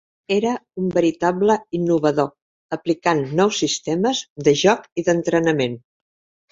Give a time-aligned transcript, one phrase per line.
[0.35, 2.31] Era un veritable innovador,
[2.79, 5.83] aplicant nous sistemes de joc i d'entrenament.